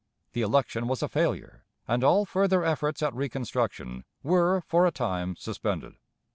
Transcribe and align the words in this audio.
The 0.33 0.41
election 0.41 0.87
was 0.87 1.03
a 1.03 1.07
failure, 1.07 1.63
and 1.87 2.03
all 2.03 2.25
further 2.25 2.63
efforts 2.63 3.03
at 3.03 3.13
reconstruction 3.13 4.03
were 4.23 4.61
for 4.61 4.87
a 4.87 4.91
time 4.91 5.35
suspended. 5.35 5.93